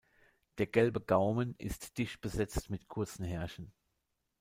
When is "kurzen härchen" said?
2.87-3.71